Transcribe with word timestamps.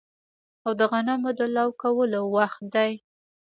او 0.65 0.71
د 0.79 0.81
غنمو 0.91 1.31
د 1.39 1.41
لو 1.55 1.67
کولو 1.81 2.21
وخت 2.35 2.61
دی 2.73 2.91